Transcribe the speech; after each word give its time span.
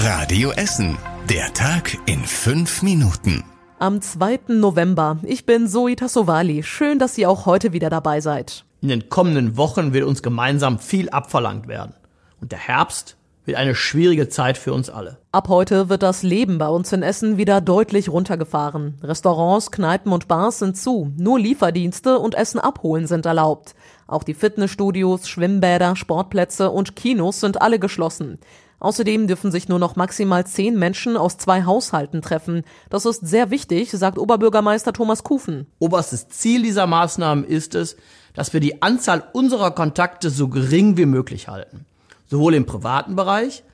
Radio 0.00 0.52
Essen. 0.52 0.96
Der 1.28 1.52
Tag 1.54 1.98
in 2.06 2.22
fünf 2.22 2.82
Minuten. 2.82 3.42
Am 3.80 4.00
2. 4.00 4.42
November. 4.46 5.18
Ich 5.24 5.44
bin 5.44 5.66
Zoe 5.66 5.96
Tassovali. 5.96 6.62
Schön, 6.62 7.00
dass 7.00 7.18
ihr 7.18 7.28
auch 7.28 7.46
heute 7.46 7.72
wieder 7.72 7.90
dabei 7.90 8.20
seid. 8.20 8.64
In 8.80 8.90
den 8.90 9.08
kommenden 9.08 9.56
Wochen 9.56 9.92
wird 9.92 10.04
uns 10.04 10.22
gemeinsam 10.22 10.78
viel 10.78 11.10
abverlangt 11.10 11.66
werden. 11.66 11.94
Und 12.40 12.52
der 12.52 12.60
Herbst 12.60 13.16
wird 13.44 13.56
eine 13.56 13.74
schwierige 13.74 14.28
Zeit 14.28 14.56
für 14.56 14.72
uns 14.72 14.88
alle. 14.88 15.18
Ab 15.32 15.48
heute 15.48 15.88
wird 15.88 16.04
das 16.04 16.22
Leben 16.22 16.58
bei 16.58 16.68
uns 16.68 16.92
in 16.92 17.02
Essen 17.02 17.36
wieder 17.36 17.60
deutlich 17.60 18.08
runtergefahren. 18.08 18.98
Restaurants, 19.02 19.72
Kneipen 19.72 20.12
und 20.12 20.28
Bars 20.28 20.60
sind 20.60 20.76
zu. 20.76 21.12
Nur 21.16 21.40
Lieferdienste 21.40 22.20
und 22.20 22.36
Essen 22.36 22.60
abholen 22.60 23.08
sind 23.08 23.26
erlaubt. 23.26 23.74
Auch 24.06 24.22
die 24.22 24.34
Fitnessstudios, 24.34 25.28
Schwimmbäder, 25.28 25.96
Sportplätze 25.96 26.70
und 26.70 26.94
Kinos 26.94 27.40
sind 27.40 27.60
alle 27.60 27.80
geschlossen. 27.80 28.38
Außerdem 28.80 29.26
dürfen 29.26 29.50
sich 29.50 29.68
nur 29.68 29.78
noch 29.78 29.96
maximal 29.96 30.46
zehn 30.46 30.78
Menschen 30.78 31.16
aus 31.16 31.36
zwei 31.36 31.64
Haushalten 31.64 32.22
treffen. 32.22 32.62
Das 32.90 33.06
ist 33.06 33.26
sehr 33.26 33.50
wichtig, 33.50 33.90
sagt 33.90 34.18
Oberbürgermeister 34.18 34.92
Thomas 34.92 35.24
Kufen. 35.24 35.66
Oberstes 35.78 36.28
Ziel 36.28 36.62
dieser 36.62 36.86
Maßnahmen 36.86 37.44
ist 37.44 37.74
es, 37.74 37.96
dass 38.34 38.52
wir 38.52 38.60
die 38.60 38.82
Anzahl 38.82 39.24
unserer 39.32 39.72
Kontakte 39.72 40.30
so 40.30 40.48
gering 40.48 40.96
wie 40.96 41.06
möglich 41.06 41.48
halten 41.48 41.86
sowohl 42.28 42.54
im 42.54 42.66
privaten 42.66 43.16
Bereich, 43.16 43.64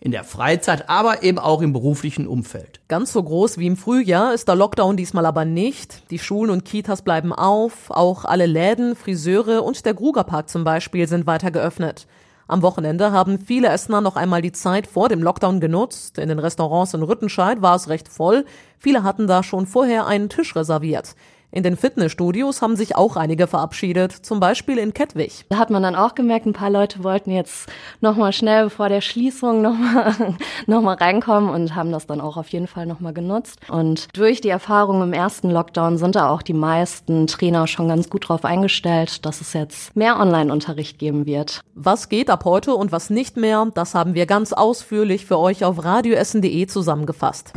in 0.00 0.12
der 0.12 0.22
Freizeit, 0.22 0.88
aber 0.88 1.24
eben 1.24 1.40
auch 1.40 1.60
im 1.60 1.72
beruflichen 1.72 2.28
Umfeld. 2.28 2.80
Ganz 2.86 3.12
so 3.12 3.22
groß 3.22 3.58
wie 3.58 3.66
im 3.66 3.76
Frühjahr 3.76 4.32
ist 4.32 4.46
der 4.46 4.54
Lockdown 4.54 4.96
diesmal 4.96 5.26
aber 5.26 5.44
nicht. 5.44 6.08
Die 6.10 6.20
Schulen 6.20 6.50
und 6.50 6.64
Kitas 6.64 7.02
bleiben 7.02 7.32
auf, 7.32 7.90
auch 7.90 8.24
alle 8.24 8.46
Läden, 8.46 8.94
Friseure 8.94 9.64
und 9.64 9.84
der 9.84 9.94
Grugerpark 9.94 10.48
zum 10.48 10.62
Beispiel 10.62 11.08
sind 11.08 11.26
weiter 11.26 11.50
geöffnet. 11.50 12.06
Am 12.50 12.62
Wochenende 12.62 13.12
haben 13.12 13.38
viele 13.38 13.68
Essener 13.68 14.00
noch 14.00 14.16
einmal 14.16 14.40
die 14.40 14.52
Zeit 14.52 14.86
vor 14.86 15.10
dem 15.10 15.22
Lockdown 15.22 15.60
genutzt. 15.60 16.16
In 16.16 16.30
den 16.30 16.38
Restaurants 16.38 16.94
in 16.94 17.02
Rüttenscheid 17.02 17.60
war 17.60 17.76
es 17.76 17.90
recht 17.90 18.08
voll. 18.08 18.46
Viele 18.78 19.02
hatten 19.02 19.26
da 19.26 19.42
schon 19.42 19.66
vorher 19.66 20.06
einen 20.06 20.30
Tisch 20.30 20.56
reserviert. 20.56 21.14
In 21.50 21.62
den 21.62 21.78
Fitnessstudios 21.78 22.60
haben 22.60 22.76
sich 22.76 22.94
auch 22.94 23.16
einige 23.16 23.46
verabschiedet, 23.46 24.12
zum 24.12 24.38
Beispiel 24.38 24.76
in 24.76 24.92
Kettwig. 24.92 25.46
Da 25.48 25.56
hat 25.56 25.70
man 25.70 25.82
dann 25.82 25.94
auch 25.94 26.14
gemerkt, 26.14 26.44
ein 26.44 26.52
paar 26.52 26.68
Leute 26.68 27.02
wollten 27.04 27.30
jetzt 27.30 27.70
nochmal 28.02 28.34
schnell 28.34 28.68
vor 28.68 28.90
der 28.90 29.00
Schließung 29.00 29.62
nochmal 29.62 30.14
noch 30.66 30.82
mal 30.82 30.96
reinkommen 30.96 31.48
und 31.48 31.74
haben 31.74 31.90
das 31.90 32.06
dann 32.06 32.20
auch 32.20 32.36
auf 32.36 32.48
jeden 32.48 32.66
Fall 32.66 32.84
nochmal 32.84 33.14
genutzt. 33.14 33.60
Und 33.70 34.08
durch 34.14 34.42
die 34.42 34.50
Erfahrung 34.50 35.02
im 35.02 35.14
ersten 35.14 35.50
Lockdown 35.50 35.96
sind 35.96 36.16
da 36.16 36.28
auch 36.28 36.42
die 36.42 36.52
meisten 36.52 37.26
Trainer 37.26 37.66
schon 37.66 37.88
ganz 37.88 38.10
gut 38.10 38.28
drauf 38.28 38.44
eingestellt, 38.44 39.24
dass 39.24 39.40
es 39.40 39.54
jetzt 39.54 39.96
mehr 39.96 40.20
Online-Unterricht 40.20 40.98
geben 40.98 41.24
wird. 41.24 41.62
Was 41.74 42.10
geht 42.10 42.28
ab 42.28 42.44
heute 42.44 42.74
und 42.74 42.92
was 42.92 43.08
nicht 43.08 43.38
mehr, 43.38 43.66
das 43.72 43.94
haben 43.94 44.12
wir 44.12 44.26
ganz 44.26 44.52
ausführlich 44.52 45.24
für 45.24 45.38
euch 45.38 45.64
auf 45.64 45.82
radioessen.de 45.82 46.66
zusammengefasst. 46.66 47.54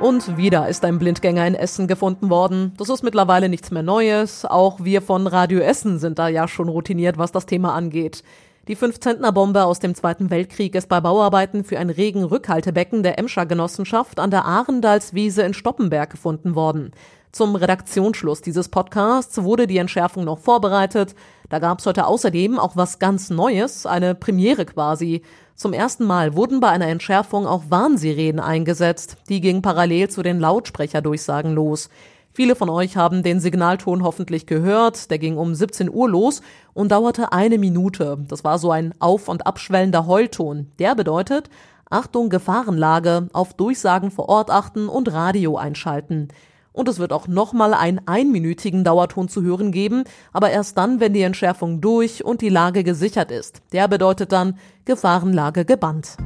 Und 0.00 0.36
wieder 0.36 0.68
ist 0.68 0.84
ein 0.84 0.98
Blindgänger 0.98 1.46
in 1.46 1.54
Essen 1.54 1.88
gefunden 1.88 2.28
worden. 2.28 2.72
Das 2.76 2.90
ist 2.90 3.02
mittlerweile 3.02 3.48
nichts 3.48 3.70
mehr 3.70 3.82
Neues. 3.82 4.44
Auch 4.44 4.84
wir 4.84 5.00
von 5.00 5.26
Radio 5.26 5.60
Essen 5.60 5.98
sind 5.98 6.18
da 6.18 6.28
ja 6.28 6.48
schon 6.48 6.68
routiniert, 6.68 7.16
was 7.16 7.32
das 7.32 7.46
Thema 7.46 7.72
angeht. 7.74 8.22
Die 8.68 8.76
5-Zentner-Bombe 8.76 9.64
aus 9.64 9.78
dem 9.78 9.94
Zweiten 9.94 10.28
Weltkrieg 10.28 10.74
ist 10.74 10.88
bei 10.88 11.00
Bauarbeiten 11.00 11.62
für 11.62 11.78
ein 11.78 11.88
Regenrückhaltebecken 11.88 13.04
der 13.04 13.16
Emscher 13.16 13.46
Genossenschaft 13.46 14.18
an 14.18 14.32
der 14.32 14.44
Ahrendalswiese 14.44 15.42
in 15.42 15.54
Stoppenberg 15.54 16.10
gefunden 16.10 16.56
worden. 16.56 16.90
Zum 17.30 17.54
Redaktionsschluss 17.54 18.40
dieses 18.40 18.68
Podcasts 18.68 19.40
wurde 19.40 19.68
die 19.68 19.78
Entschärfung 19.78 20.24
noch 20.24 20.40
vorbereitet. 20.40 21.14
Da 21.48 21.60
gab 21.60 21.78
es 21.78 21.86
heute 21.86 22.06
außerdem 22.06 22.58
auch 22.58 22.74
was 22.74 22.98
ganz 22.98 23.30
Neues, 23.30 23.86
eine 23.86 24.16
Premiere 24.16 24.64
quasi. 24.64 25.22
Zum 25.54 25.72
ersten 25.72 26.04
Mal 26.04 26.34
wurden 26.34 26.58
bei 26.58 26.68
einer 26.68 26.88
Entschärfung 26.88 27.46
auch 27.46 27.64
Warnsirenen 27.68 28.40
eingesetzt. 28.40 29.16
Die 29.28 29.40
gingen 29.40 29.62
parallel 29.62 30.10
zu 30.10 30.24
den 30.24 30.40
Lautsprecherdurchsagen 30.40 31.54
los. 31.54 31.88
Viele 32.36 32.54
von 32.54 32.68
euch 32.68 32.98
haben 32.98 33.22
den 33.22 33.40
Signalton 33.40 34.02
hoffentlich 34.02 34.44
gehört. 34.44 35.10
Der 35.10 35.18
ging 35.18 35.38
um 35.38 35.54
17 35.54 35.88
Uhr 35.90 36.06
los 36.06 36.42
und 36.74 36.92
dauerte 36.92 37.32
eine 37.32 37.56
Minute. 37.56 38.18
Das 38.28 38.44
war 38.44 38.58
so 38.58 38.70
ein 38.70 38.92
auf- 38.98 39.30
und 39.30 39.46
abschwellender 39.46 40.06
Heulton. 40.06 40.70
Der 40.78 40.94
bedeutet, 40.94 41.48
Achtung, 41.88 42.28
Gefahrenlage, 42.28 43.30
auf 43.32 43.54
Durchsagen 43.54 44.10
vor 44.10 44.28
Ort 44.28 44.50
achten 44.50 44.90
und 44.90 45.10
Radio 45.14 45.56
einschalten. 45.56 46.28
Und 46.74 46.90
es 46.90 46.98
wird 46.98 47.14
auch 47.14 47.26
nochmal 47.26 47.72
einen 47.72 48.02
einminütigen 48.04 48.84
Dauerton 48.84 49.30
zu 49.30 49.40
hören 49.40 49.72
geben, 49.72 50.04
aber 50.34 50.50
erst 50.50 50.76
dann, 50.76 51.00
wenn 51.00 51.14
die 51.14 51.22
Entschärfung 51.22 51.80
durch 51.80 52.22
und 52.22 52.42
die 52.42 52.50
Lage 52.50 52.84
gesichert 52.84 53.30
ist. 53.30 53.62
Der 53.72 53.88
bedeutet 53.88 54.32
dann 54.32 54.58
Gefahrenlage 54.84 55.64
gebannt. 55.64 56.18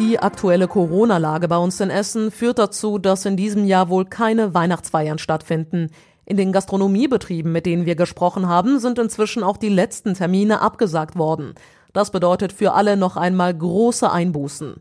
Die 0.00 0.18
aktuelle 0.18 0.66
Corona-Lage 0.66 1.46
bei 1.46 1.58
uns 1.58 1.78
in 1.78 1.90
Essen 1.90 2.30
führt 2.30 2.58
dazu, 2.58 2.96
dass 2.96 3.26
in 3.26 3.36
diesem 3.36 3.66
Jahr 3.66 3.90
wohl 3.90 4.06
keine 4.06 4.54
Weihnachtsfeiern 4.54 5.18
stattfinden. 5.18 5.90
In 6.24 6.38
den 6.38 6.52
Gastronomiebetrieben, 6.52 7.52
mit 7.52 7.66
denen 7.66 7.84
wir 7.84 7.96
gesprochen 7.96 8.48
haben, 8.48 8.78
sind 8.78 8.98
inzwischen 8.98 9.42
auch 9.42 9.58
die 9.58 9.68
letzten 9.68 10.14
Termine 10.14 10.62
abgesagt 10.62 11.18
worden. 11.18 11.52
Das 11.92 12.10
bedeutet 12.12 12.54
für 12.54 12.72
alle 12.72 12.96
noch 12.96 13.18
einmal 13.18 13.52
große 13.52 14.10
Einbußen. 14.10 14.76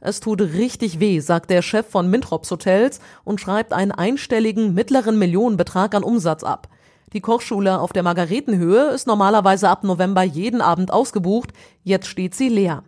Es 0.00 0.18
tut 0.18 0.40
richtig 0.40 0.98
weh, 0.98 1.20
sagt 1.20 1.50
der 1.50 1.62
Chef 1.62 1.86
von 1.88 2.10
Mintrops 2.10 2.50
Hotels 2.50 2.98
und 3.22 3.40
schreibt 3.40 3.72
einen 3.72 3.92
einstelligen 3.92 4.74
mittleren 4.74 5.20
Millionenbetrag 5.20 5.94
an 5.94 6.02
Umsatz 6.02 6.42
ab. 6.42 6.66
Die 7.12 7.20
Kochschule 7.20 7.78
auf 7.78 7.92
der 7.92 8.02
Margaretenhöhe 8.02 8.88
ist 8.88 9.06
normalerweise 9.06 9.68
ab 9.68 9.84
November 9.84 10.24
jeden 10.24 10.60
Abend 10.60 10.92
ausgebucht, 10.92 11.52
jetzt 11.84 12.08
steht 12.08 12.34
sie 12.34 12.48
leer. 12.48 12.82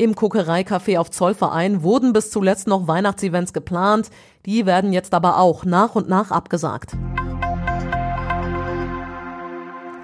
Im 0.00 0.14
Kokereicafé 0.14 0.96
auf 1.00 1.10
Zollverein 1.10 1.82
wurden 1.82 2.12
bis 2.12 2.30
zuletzt 2.30 2.68
noch 2.68 2.86
Weihnachtsevents 2.86 3.52
geplant, 3.52 4.10
die 4.46 4.64
werden 4.64 4.92
jetzt 4.92 5.12
aber 5.12 5.38
auch 5.38 5.64
nach 5.64 5.96
und 5.96 6.08
nach 6.08 6.30
abgesagt. 6.30 6.92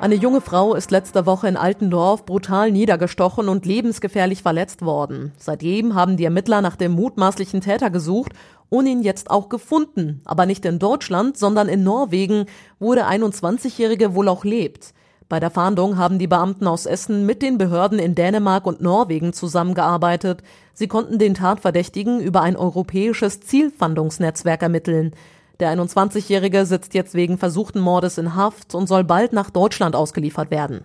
Eine 0.00 0.16
junge 0.16 0.41
Frau 0.41 0.75
ist 0.75 0.91
letzte 0.91 1.27
Woche 1.27 1.47
in 1.47 1.56
Altendorf 1.56 2.27
brutal 2.27 2.72
niedergestochen 2.72 3.49
und 3.49 3.66
lebensgefährlich 3.66 4.43
verletzt 4.43 4.83
worden. 4.83 5.31
Seitdem 5.38 5.94
haben 5.94 6.16
die 6.16 6.25
Ermittler 6.25 6.60
nach 6.60 6.75
dem 6.75 6.91
mutmaßlichen 6.91 7.60
Täter 7.60 7.91
gesucht 7.91 8.33
und 8.69 8.88
ihn 8.88 9.00
jetzt 9.00 9.31
auch 9.31 9.49
gefunden. 9.49 10.22
Aber 10.25 10.44
nicht 10.44 10.65
in 10.65 10.81
Deutschland, 10.81 11.38
sondern 11.38 11.69
in 11.69 11.84
Norwegen, 11.84 12.47
wo 12.81 12.97
der 12.97 13.09
21-Jährige 13.09 14.16
wohl 14.16 14.27
auch 14.27 14.43
lebt. 14.43 14.93
Bei 15.31 15.41
der 15.41 15.51
Fahndung 15.51 15.97
haben 15.97 16.19
die 16.19 16.27
Beamten 16.27 16.67
aus 16.67 16.85
Essen 16.85 17.25
mit 17.25 17.41
den 17.41 17.57
Behörden 17.57 17.99
in 17.99 18.15
Dänemark 18.15 18.67
und 18.67 18.83
Norwegen 18.83 19.33
zusammengearbeitet. 19.33 20.43
Sie 20.75 20.87
konnten 20.87 21.19
den 21.19 21.33
Tatverdächtigen 21.33 22.21
über 22.21 22.43
ein 22.43 22.57
europäisches 22.57 23.41
Zielfahndungsnetzwerk 23.41 24.63
ermitteln. 24.63 25.13
Der 25.61 25.75
21-Jährige 25.75 26.67
sitzt 26.67 26.93
jetzt 26.93 27.15
wegen 27.15 27.39
versuchten 27.39 27.81
Mordes 27.81 28.19
in 28.19 28.34
Haft 28.34 28.75
und 28.75 28.87
soll 28.87 29.03
bald 29.03 29.33
nach 29.33 29.49
Deutschland 29.49 29.97
ausgeliefert 29.97 30.51
werden. 30.51 30.83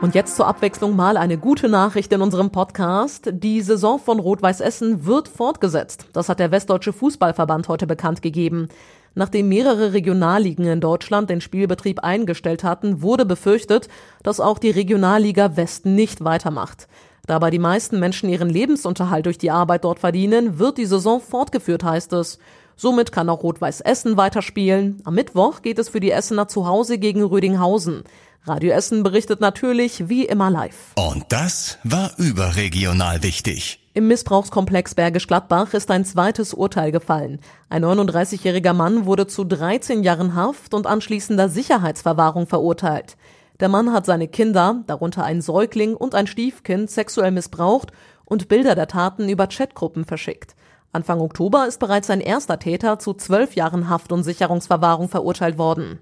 Und 0.00 0.14
jetzt 0.14 0.36
zur 0.36 0.46
Abwechslung 0.46 0.96
mal 0.96 1.16
eine 1.16 1.38
gute 1.38 1.68
Nachricht 1.68 2.12
in 2.12 2.22
unserem 2.22 2.50
Podcast. 2.50 3.30
Die 3.32 3.60
Saison 3.62 3.98
von 3.98 4.20
Rot-Weiß 4.20 4.60
Essen 4.60 5.06
wird 5.06 5.28
fortgesetzt. 5.28 6.06
Das 6.12 6.28
hat 6.28 6.38
der 6.38 6.52
Westdeutsche 6.52 6.92
Fußballverband 6.92 7.68
heute 7.68 7.86
bekannt 7.86 8.22
gegeben. 8.22 8.68
Nachdem 9.18 9.48
mehrere 9.48 9.94
Regionalligen 9.94 10.64
in 10.64 10.80
Deutschland 10.80 11.28
den 11.28 11.40
Spielbetrieb 11.40 12.04
eingestellt 12.04 12.62
hatten, 12.62 13.02
wurde 13.02 13.26
befürchtet, 13.26 13.88
dass 14.22 14.38
auch 14.38 14.60
die 14.60 14.70
Regionalliga 14.70 15.56
West 15.56 15.86
nicht 15.86 16.22
weitermacht. 16.22 16.86
Dabei 17.26 17.50
die 17.50 17.58
meisten 17.58 17.98
Menschen 17.98 18.28
ihren 18.28 18.48
Lebensunterhalt 18.48 19.26
durch 19.26 19.36
die 19.36 19.50
Arbeit 19.50 19.82
dort 19.82 19.98
verdienen, 19.98 20.60
wird 20.60 20.78
die 20.78 20.86
Saison 20.86 21.20
fortgeführt, 21.20 21.82
heißt 21.82 22.12
es. 22.12 22.38
Somit 22.76 23.10
kann 23.10 23.28
auch 23.28 23.42
Rot-Weiß 23.42 23.80
Essen 23.80 24.16
weiterspielen. 24.16 25.02
Am 25.02 25.16
Mittwoch 25.16 25.62
geht 25.62 25.80
es 25.80 25.88
für 25.88 25.98
die 25.98 26.12
Essener 26.12 26.46
zu 26.46 26.68
Hause 26.68 26.98
gegen 26.98 27.24
Rödinghausen. 27.24 28.04
Radio 28.44 28.70
Essen 28.70 29.02
berichtet 29.02 29.40
natürlich 29.40 30.08
wie 30.08 30.26
immer 30.26 30.48
live. 30.48 30.94
Und 30.94 31.24
das 31.30 31.78
war 31.82 32.12
überregional 32.18 33.24
wichtig. 33.24 33.80
Im 33.98 34.06
Missbrauchskomplex 34.06 34.94
Bergisch 34.94 35.26
Gladbach 35.26 35.74
ist 35.74 35.90
ein 35.90 36.04
zweites 36.04 36.54
Urteil 36.54 36.92
gefallen. 36.92 37.40
Ein 37.68 37.84
39-jähriger 37.84 38.72
Mann 38.72 39.06
wurde 39.06 39.26
zu 39.26 39.42
13 39.42 40.04
Jahren 40.04 40.36
Haft 40.36 40.72
und 40.72 40.86
anschließender 40.86 41.48
Sicherheitsverwahrung 41.48 42.46
verurteilt. 42.46 43.16
Der 43.58 43.68
Mann 43.68 43.92
hat 43.92 44.06
seine 44.06 44.28
Kinder, 44.28 44.84
darunter 44.86 45.24
ein 45.24 45.40
Säugling 45.40 45.96
und 45.96 46.14
ein 46.14 46.28
Stiefkind, 46.28 46.88
sexuell 46.88 47.32
missbraucht 47.32 47.90
und 48.24 48.46
Bilder 48.46 48.76
der 48.76 48.86
Taten 48.86 49.28
über 49.28 49.48
Chatgruppen 49.48 50.04
verschickt. 50.04 50.54
Anfang 50.92 51.20
Oktober 51.20 51.66
ist 51.66 51.80
bereits 51.80 52.06
sein 52.06 52.20
erster 52.20 52.60
Täter 52.60 53.00
zu 53.00 53.14
zwölf 53.14 53.56
Jahren 53.56 53.88
Haft 53.88 54.12
und 54.12 54.22
Sicherungsverwahrung 54.22 55.08
verurteilt 55.08 55.58
worden. 55.58 55.98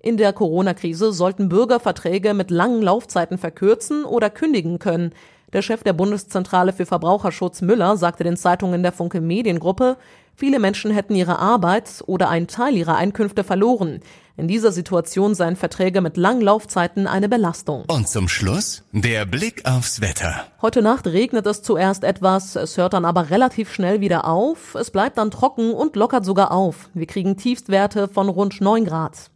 In 0.00 0.16
der 0.16 0.32
Corona-Krise 0.32 1.12
sollten 1.12 1.48
Bürger 1.48 1.78
Verträge 1.78 2.34
mit 2.34 2.50
langen 2.50 2.82
Laufzeiten 2.82 3.38
verkürzen 3.38 4.04
oder 4.04 4.28
kündigen 4.28 4.78
können. 4.78 5.14
Der 5.52 5.62
Chef 5.62 5.82
der 5.82 5.92
Bundeszentrale 5.92 6.72
für 6.72 6.86
Verbraucherschutz 6.86 7.60
Müller 7.60 7.96
sagte 7.96 8.24
den 8.24 8.36
Zeitungen 8.36 8.82
der 8.82 8.92
Funke 8.92 9.20
Mediengruppe, 9.20 9.96
Viele 10.36 10.58
Menschen 10.58 10.90
hätten 10.90 11.14
ihre 11.14 11.38
Arbeit 11.38 12.02
oder 12.06 12.28
einen 12.28 12.48
Teil 12.48 12.74
ihrer 12.74 12.96
Einkünfte 12.96 13.44
verloren. 13.44 14.00
In 14.36 14.48
dieser 14.48 14.72
Situation 14.72 15.36
seien 15.36 15.54
Verträge 15.54 16.00
mit 16.00 16.16
langen 16.16 16.40
Laufzeiten 16.40 17.06
eine 17.06 17.28
Belastung. 17.28 17.84
Und 17.86 18.08
zum 18.08 18.28
Schluss 18.28 18.82
der 18.90 19.26
Blick 19.26 19.64
aufs 19.64 20.00
Wetter. 20.00 20.46
Heute 20.60 20.82
Nacht 20.82 21.06
regnet 21.06 21.46
es 21.46 21.62
zuerst 21.62 22.02
etwas, 22.02 22.56
es 22.56 22.76
hört 22.76 22.94
dann 22.94 23.04
aber 23.04 23.30
relativ 23.30 23.72
schnell 23.72 24.00
wieder 24.00 24.26
auf, 24.26 24.74
es 24.74 24.90
bleibt 24.90 25.18
dann 25.18 25.30
trocken 25.30 25.72
und 25.72 25.94
lockert 25.94 26.24
sogar 26.24 26.50
auf. 26.50 26.90
Wir 26.94 27.06
kriegen 27.06 27.36
Tiefstwerte 27.36 28.08
von 28.08 28.28
rund 28.28 28.60
9 28.60 28.84
Grad. 28.84 29.30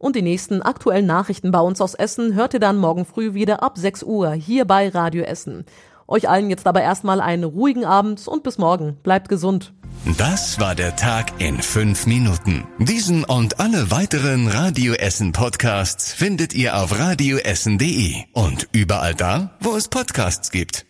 Und 0.00 0.16
die 0.16 0.22
nächsten 0.22 0.62
aktuellen 0.62 1.04
Nachrichten 1.04 1.50
bei 1.50 1.60
uns 1.60 1.78
aus 1.82 1.94
Essen 1.94 2.34
hört 2.34 2.54
ihr 2.54 2.60
dann 2.60 2.78
morgen 2.78 3.04
früh 3.04 3.34
wieder 3.34 3.62
ab 3.62 3.76
6 3.76 4.02
Uhr 4.02 4.32
hier 4.32 4.64
bei 4.64 4.88
Radio 4.88 5.24
Essen. 5.24 5.66
Euch 6.08 6.26
allen 6.26 6.48
jetzt 6.48 6.66
aber 6.66 6.80
erstmal 6.80 7.20
einen 7.20 7.44
ruhigen 7.44 7.84
Abend 7.84 8.26
und 8.26 8.42
bis 8.42 8.56
morgen. 8.56 8.96
Bleibt 9.02 9.28
gesund. 9.28 9.74
Das 10.16 10.58
war 10.58 10.74
der 10.74 10.96
Tag 10.96 11.38
in 11.38 11.60
fünf 11.60 12.06
Minuten. 12.06 12.66
Diesen 12.78 13.24
und 13.24 13.60
alle 13.60 13.90
weiteren 13.90 14.48
Radio 14.48 14.94
Essen 14.94 15.32
Podcasts 15.32 16.14
findet 16.14 16.54
ihr 16.54 16.78
auf 16.78 16.98
radioessen.de 16.98 18.14
und 18.32 18.68
überall 18.72 19.14
da, 19.14 19.50
wo 19.60 19.76
es 19.76 19.88
Podcasts 19.88 20.50
gibt. 20.50 20.86